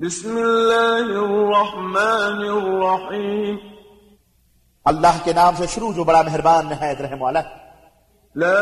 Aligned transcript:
بسم 0.00 0.36
الله 0.36 1.06
الرحمن 1.06 2.40
الرحيم 2.48 3.56
اللہ 4.84 5.18
کے 5.24 5.32
نام 5.32 5.54
سے 5.58 5.66
شروع 5.66 5.92
جو 5.92 6.04
بڑا 6.04 6.22
مہربان 6.22 6.68
نہایت 6.68 7.00
رحم 7.00 7.22
والا 7.22 7.40
لا 8.36 8.56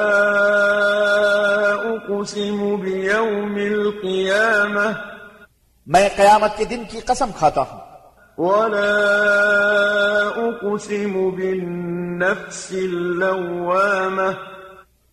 أقسم 1.75 2.77
بيوم 2.77 3.55
القيامة 3.55 4.91
میں 5.87 6.09
قیامت 6.17 6.57
کے 6.57 6.65
دن 6.65 6.83
کی 6.91 7.01
قسم 7.01 7.31
کھاتا 7.39 7.61
ہوں۔ 7.61 7.81
ولا 8.39 8.97
أقسم 10.37 11.31
بالنفس 11.31 12.69
اللوامة 12.73 14.31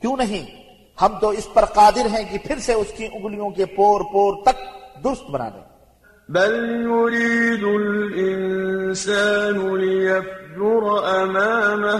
کیوں 0.00 0.16
نہیں؟ 0.16 0.64
ہم 1.02 1.18
تو 1.20 1.28
اس 1.28 1.48
پر 1.54 1.64
قادر 1.64 2.06
ہیں 2.06 2.32
کہ 2.32 2.38
پھر 2.38 2.58
سے 2.58 2.72
اس 2.72 2.92
کی 2.96 3.06
انگلیوں 3.06 3.50
کے 3.50 3.64
پور 3.64 4.00
پور 4.00 4.42
تک 4.42 4.60
درست 5.04 5.30
بنا 5.30 5.48
دیں۔ 5.48 5.73
بل 6.28 6.84
يريد 6.84 7.64
الإنسان 7.64 9.76
ليفجر 9.76 11.14
أمامه 11.14 11.98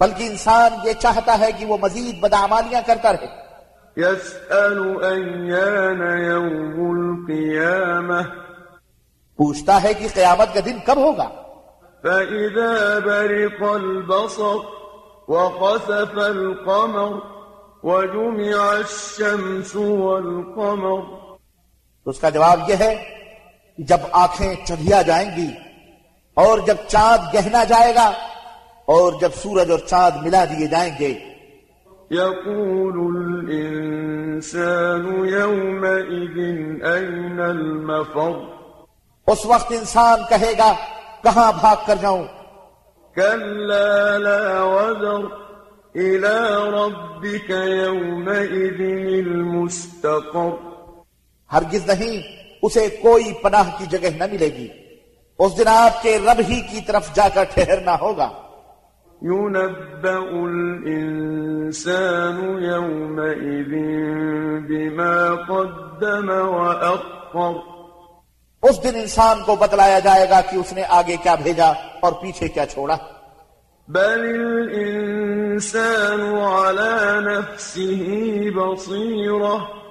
بلکہ 0.00 0.24
انسان 0.24 0.72
یہ 0.84 0.92
چاہتا 0.92 1.38
ہے 1.38 1.52
کہ 1.52 1.66
وہ 1.66 1.76
مزید 1.82 2.20
بدعمالیاں 2.20 2.82
کرتا 2.86 3.12
رہے۔ 3.12 3.26
يسأل 3.96 5.04
أيان 5.04 6.20
يوم 6.20 6.90
القيامة 6.90 8.20
پوچھتا 9.36 9.82
ہے 9.82 9.94
کہ 9.94 10.06
قیامت 10.14 10.54
کا 10.54 10.60
دن 10.64 10.78
کب 10.86 10.96
ہوگا۔ 10.96 11.28
فإذا 12.02 12.98
برق 13.04 13.62
البصر 13.62 14.56
وخسف 15.28 16.18
القمر 16.18 17.18
وجمع 17.82 18.70
الشمس 18.70 19.76
والقمر 19.76 21.21
تو 22.04 22.10
اس 22.10 22.18
کا 22.18 22.28
جواب 22.28 22.60
یہ 22.68 22.74
ہے 22.80 23.04
کہ 23.76 23.82
جب 23.82 23.98
آنکھیں 24.12 24.54
چڑھیا 24.66 25.02
جائیں 25.02 25.36
گی 25.36 25.48
اور 26.34 26.58
جب 26.58 26.74
چاند 26.88 27.34
گہنا 27.34 27.64
جائے 27.64 27.94
گا 27.94 28.12
اور 28.86 29.12
جب 29.20 29.30
سورج 29.42 29.70
اور 29.70 29.78
چاند 29.78 30.22
ملا 30.22 30.44
دیے 30.44 30.66
جائیں 30.66 30.92
گے۔ 31.00 31.28
يقول 32.10 33.16
الإنسان 33.16 35.04
يومئذ 35.28 36.36
أين 36.94 37.40
المفر؟ 37.40 38.30
اس 39.26 39.46
وقت 39.46 39.72
انسان 39.72 40.20
کہے 40.28 40.52
گا 40.58 40.74
کہاں 41.22 41.52
بھاگ 41.60 41.76
کر 41.86 41.94
جاؤں؟ 42.00 42.24
كلا 43.14 44.18
لا 44.18 44.62
وزر 44.62 45.24
إلى 45.98 46.52
ربك 46.72 47.50
يومئذ 47.66 48.80
المستقر۔ 49.26 50.71
ہرگز 51.52 51.90
نہیں 51.90 52.22
اسے 52.62 52.88
کوئی 53.02 53.32
پناہ 53.42 53.70
کی 53.78 53.86
جگہ 53.86 54.16
نہ 54.16 54.24
ملے 54.32 54.46
گی۔ 54.46 54.68
اس 55.38 55.58
دن 55.58 55.68
آپ 55.68 56.02
کے 56.02 56.18
رب 56.18 56.40
ہی 56.48 56.60
کی 56.60 56.80
طرف 56.86 57.14
جا 57.14 57.28
کر 57.28 57.44
ٹھہرنا 57.44 57.96
ہوگا۔ 58.00 58.30
ينبأ 59.22 60.32
الإنسان 60.32 62.64
يومئذ 62.64 63.72
بما 64.68 65.34
قدم 65.34 66.30
وأخر۔ 66.30 67.52
اس 68.62 68.84
دن 68.84 68.94
انسان 68.94 69.38
کو 69.46 69.56
بتلایا 69.56 69.98
جائے 69.98 70.30
گا 70.30 70.40
کہ 70.40 70.56
اس 70.56 70.72
نے 70.72 70.82
آگے 70.88 71.16
کیا 71.22 71.34
بھیجا 71.34 71.72
اور 72.02 72.12
پیچھے 72.12 72.48
کیا 72.48 72.66
چھوڑا۔ 72.66 72.96
بل 73.88 74.10
الإنسان 74.10 76.34
على 76.34 77.24
نفسه 77.24 78.14
بصيرة۔ 78.54 79.81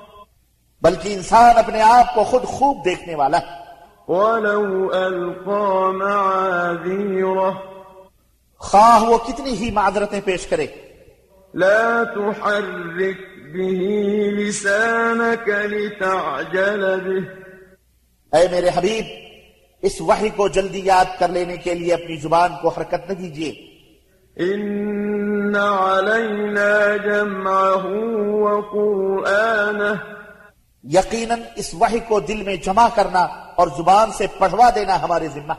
بلکہ 0.81 1.13
انسان 1.13 1.57
اپنے 1.57 1.81
آپ 1.81 2.15
کو 2.15 2.23
خود 2.23 2.43
خوب 2.43 2.85
دیکھنے 2.85 3.15
والا 3.15 3.37
ہے۔ 3.37 3.61
ولو 4.07 4.91
ألقى 4.91 5.91
معاذيره 5.97 7.49
خواہ 8.57 9.03
وہ 9.03 9.17
کتنی 9.17 9.53
ہی 9.53 9.71
معذرتیں 9.71 10.21
پیش 10.25 10.47
کرے۔ 10.47 10.67
لا 11.53 12.03
تحرك 12.03 13.17
به 13.53 13.91
لسانك 14.31 15.49
لتعجل 15.49 16.99
به۔ 16.99 17.41
اے 18.37 18.47
میرے 18.51 18.69
حبیب 18.75 19.05
اس 19.81 20.01
وحی 20.01 20.29
کو 20.29 20.47
جلدی 20.47 20.81
یاد 20.83 21.05
کر 21.19 21.27
لینے 21.27 21.57
کے 21.57 21.73
لیے 21.73 21.93
اپنی 21.93 22.15
زبان 22.15 22.51
کو 22.61 22.69
حرکت 22.69 23.09
نہ 23.09 23.13
دیجیے 23.13 23.51
إن 24.43 25.55
علينا 25.55 26.97
جمعه 27.03 27.97
وقرآنه۔ 28.41 30.20
یقیناً 30.83 31.39
اس 31.55 31.73
وحی 31.73 31.99
کو 31.99 32.19
دل 32.19 32.43
میں 32.43 32.55
جمع 32.55 32.87
کرنا 32.95 33.19
اور 33.55 33.67
زبان 33.77 34.11
سے 34.11 34.25
پڑھوا 34.37 34.69
دینا 34.75 35.01
ہمارے 35.01 35.27
ذمہ 35.27 35.53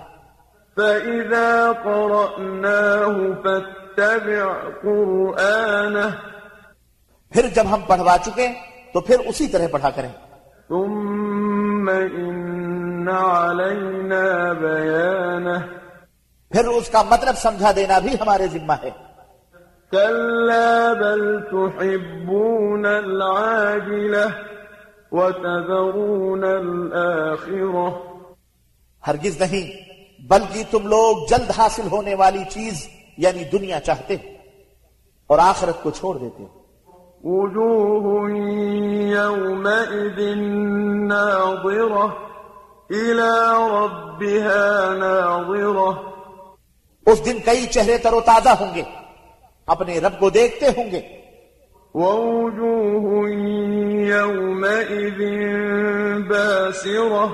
فإذا 0.76 1.72
قرأناه 1.84 3.20
فاتبع 3.42 4.52
قرآنه۔ 4.82 6.08
پھر 7.30 7.46
جب 7.54 7.64
ہم 7.70 7.80
پڑھوا 7.86 8.16
چکے 8.24 8.48
تو 8.92 9.00
پھر 9.00 9.18
اسی 9.18 9.48
طرح 9.48 9.66
پڑھا 9.70 9.90
کریں۔ 9.90 10.08
ثم 10.68 11.90
إن 11.90 13.08
علينا 13.08 14.52
بيانه۔ 14.52 15.58
پھر 16.50 16.64
اس 16.64 16.88
کا 16.88 17.02
مطلب 17.02 17.34
سمجھا 17.36 17.70
دینا 17.76 17.98
بھی 17.98 18.14
ہمارے 18.20 18.46
ذمہ 18.46 18.72
ہے۔ 18.82 18.90
كلا 19.90 20.92
بل 20.92 21.40
تحبون 21.40 22.86
العاجلة۔ 22.86 24.51
وتذرون 25.12 26.44
الآخرة. 26.44 27.88
ہرگز 29.06 29.40
نہیں 29.40 29.92
بلکہ 30.28 30.62
تم 30.70 30.86
لوگ 30.86 31.16
جلد 31.28 31.50
حاصل 31.50 31.86
ہونے 31.92 32.14
والی 32.14 32.44
چیز 32.48 32.88
یعنی 33.18 33.44
دنیا 33.44 33.80
چاہتے 33.80 34.14
ہو 34.14 34.28
اور 35.26 35.38
آخرت 35.38 35.82
کو 35.82 35.90
چھوڑ 35.90 36.18
دیتے 36.18 36.42
ہو۔ 36.42 36.62
وجوه 37.24 38.30
يومئذ 39.10 40.36
ناظرة. 41.08 42.08
إلى 42.92 43.52
ربها 43.70 44.94
ناظرة. 44.94 46.12
اس 47.06 47.24
دن 47.24 47.38
کئی 47.44 47.66
چہرے 47.66 47.98
تر 47.98 48.12
و 48.12 48.20
تازہ 48.20 48.48
ہوں 48.48 48.74
گے 48.74 48.82
اپنے 49.66 49.98
رب 49.98 50.18
کو 50.18 50.30
دیکھتے 50.30 50.66
ہوں 50.66 50.90
گے 50.90 51.21
ووجوه 51.94 53.30
يومئذ 54.08 55.20
باسرة 56.28 57.26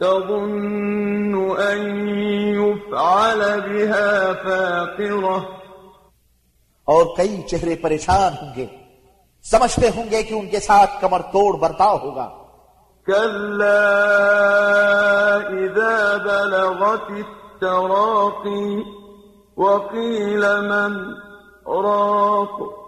تظن 0.00 1.34
أن 1.60 2.08
يفعل 2.54 3.40
بها 3.60 4.32
فاقرة 4.44 5.38
اور 6.84 7.06
کئی 7.16 7.42
چہرے 7.42 7.74
پریشان 7.82 8.32
ہوں 8.42 8.54
گے 8.56 8.66
سمجھتے 9.44 9.88
ہوں 9.96 10.04
گے 10.10 10.22
کہ 10.22 10.34
ان 10.34 10.46
کے 10.46 10.60
ساتھ 10.60 10.90
کمر 11.00 11.20
توڑ 11.20 11.56
برتاؤ 11.56 11.98
ہوگا۔ 11.98 12.28
كلا 13.06 13.82
إذا 15.50 16.16
بلغت 16.16 17.10
التراقي 17.10 18.76
وقيل 19.56 20.44
من 20.60 21.14
راق. 21.66 22.81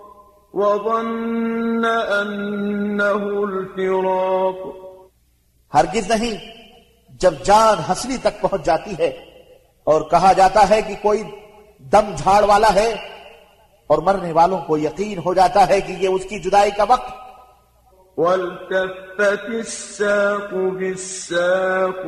وظن 0.55 1.85
أنه 1.85 3.23
الفراق 3.45 4.59
ہرگز 5.73 6.11
نہیں 6.11 6.37
جب 7.21 7.35
جان 7.45 7.79
ہنسلی 7.89 8.17
تک 8.19 8.41
پہنچ 8.41 8.65
جاتی 8.65 8.95
ہے 8.99 9.09
اور 9.87 10.01
کہا 10.11 10.33
جاتا 10.33 10.69
ہے 10.69 10.81
کہ 10.83 10.95
کوئی 11.03 11.23
دم 11.85 12.15
جھاڑ 12.15 12.43
والا 12.45 12.75
ہے 12.75 12.89
اور 13.91 13.99
مرنے 14.03 14.33
والوں 14.33 14.61
کو 14.67 14.79
یقین 14.79 15.19
ہو 15.25 15.35
جاتا 15.35 15.67
ہے 15.69 15.81
کہ 15.81 15.93
یہ 16.01 16.09
اس 16.09 16.25
کی 16.25 16.39
جدائی 16.41 16.71
کا 16.77 16.85
وقت 16.89 17.13
والتفت 18.19 19.49
الساق 19.49 20.55
بالساق 20.55 21.99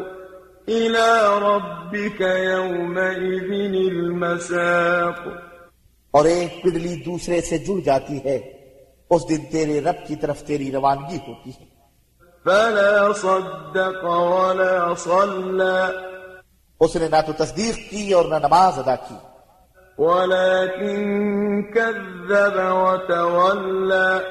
إلى 0.69 1.09
ربك 1.41 2.21
يومئذ 2.21 3.51
المساق 3.87 5.46
اور 6.17 6.25
ایک 6.25 6.63
پدلی 6.63 7.03
دوسرے 7.07 7.41
سے 7.41 7.59
جڑ 7.59 7.81
جاتی 7.85 8.19
ہے۔ 8.25 8.39
اس 9.11 9.29
دن 9.29 9.39
تیرے 9.53 9.81
رب 9.81 10.07
کی 10.07 10.17
طرف 10.17 10.43
تیری 10.43 10.73
روانگی 10.73 11.17
ہوتی 11.29 11.51
ہے۔ 11.51 11.65
فلا 12.45 13.13
صدق 13.17 14.05
ولا 14.05 14.95
صلى 14.99 15.97
اس 16.81 16.97
نے 16.97 17.09
نہ 17.09 17.17
تو 17.27 17.33
تصدیق 17.33 17.91
کی 17.91 18.13
اور 18.13 18.25
نہ 18.25 18.35
نماز 18.35 18.79
ادا 18.79 18.95
کی۔ 18.95 19.15
ولكن 19.99 21.63
كذب 21.63 22.57
وتولى 22.57 24.25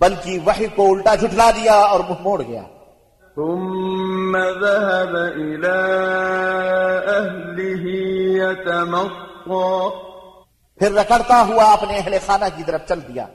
بلکہ 0.00 0.38
وحی 0.46 0.66
کو 0.74 0.94
الٹا 0.94 1.14
جھٹلا 1.14 1.50
دیا 1.50 1.72
اور 1.72 2.00
منہ 2.00 2.20
موڑ 2.20 2.42
گیا۔ 2.48 2.62
ثم 3.34 4.36
ذهب 4.38 5.16
إلى 5.34 5.78
أهله 7.20 7.88
يتمطى۔ 8.36 10.13
پھر 10.78 10.92
رکڑتا 10.92 11.44
ہوا 11.48 11.72
اپنے 11.72 11.96
اہل 11.96 12.14
خانہ 12.26 12.44
کی 12.56 12.62
طرف 12.66 12.80
چل 12.88 13.00
دیا۔ 13.00 13.26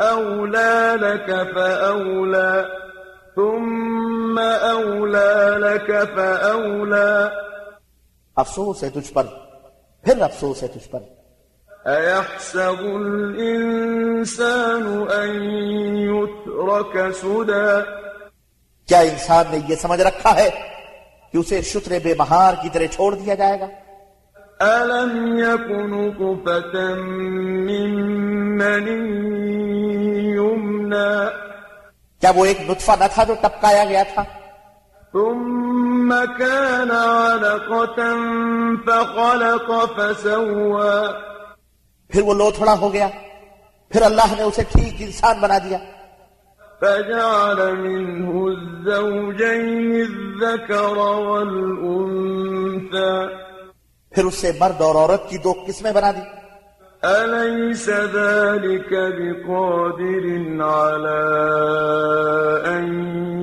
أولى 0.00 0.96
لك 1.00 1.54
فأولى 1.54 2.62
ثم 3.34 4.38
أولى 4.62 5.58
لك 5.58 6.16
فأولى 6.16 7.28
افسوس 8.36 8.84
ہے 8.84 8.90
تجھ 8.90 9.12
پر 9.12 9.26
پھر 10.04 10.22
افسوس 10.22 10.62
ہے 10.62 10.68
تجھ 10.68 10.88
پر۔ 10.88 11.00
أيحسب 11.86 12.80
الإنسان 12.80 14.84
أن 15.10 15.30
يترك 16.00 16.96
سدى 17.22 17.98
کیا 18.88 18.98
انسان 18.98 19.44
نے 19.50 19.58
یہ 19.68 19.76
سمجھ 19.76 20.00
رکھا 20.00 20.36
ہے 20.36 20.50
کہ 21.32 21.38
اسے 21.38 21.62
شتر 21.62 21.98
بے 22.02 22.14
مہار 22.18 22.54
کی 22.62 22.68
طرح 22.72 22.86
چھوڑ 22.90 23.14
دیا 23.14 23.34
جائے 23.34 23.60
گا؟ 23.60 23.66
ألم 24.60 25.38
يكن 25.38 26.12
طفة 26.12 26.94
من 27.66 28.58
من 28.58 28.88
يمنى؟ 30.34 31.26
جب 32.22 32.32
وہ 32.34 32.44
ایک 32.44 32.70
نطفہ 32.70 32.92
نہ 33.00 33.04
تھا 33.14 33.24
ثم 35.12 36.14
كان 36.38 36.90
علقة 36.90 38.02
فخلق 38.86 39.70
فسوى۔ 39.96 41.06
پھر 42.08 42.22
وہ 42.22 42.34
لوتھڑا 42.34 42.78
ہو 42.78 42.92
گیا۔ 42.92 43.08
پھر 43.88 44.02
اللہ 44.02 44.34
نے 44.36 44.42
اسے 44.42 44.62
ٹھیک 44.62 44.94
انسان 44.98 45.36
بنا 45.40 45.58
دیا۔ 45.58 45.78
فجعل 46.80 47.76
منه 47.76 48.46
الزوجين 48.46 49.92
الذكر 49.92 50.96
والأنثى۔ 50.96 53.47
پھر 54.18 54.26
اس 54.26 54.34
سے 54.34 54.52
مرد 54.60 54.80
اور 54.80 54.94
عورت 54.94 55.28
کی 55.28 55.38
دو 55.38 55.54
قسمیں 55.66 55.92
بنا 55.92 56.10
دی۔ 56.10 56.20
أليس 57.06 57.88
ذلك 57.88 58.92
بقادر 58.92 60.24
على 60.60 61.22
أن 62.66 62.86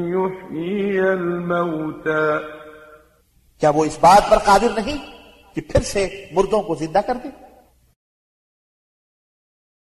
يحيي 0.10 1.00
الموتى؟ 1.00 2.38
کیا 3.60 3.70
وہ 3.70 3.86
اس 3.86 3.98
بات 4.00 4.30
پر 4.30 4.38
قادر 4.38 4.68
نہیں 4.76 4.98
کہ 5.56 5.62
پھر 5.62 5.82
سے 5.82 6.26
مردوں 6.32 6.62
کو 6.62 6.76
زندہ 6.76 7.00
کر 7.08 7.14
دے؟ 7.24 7.45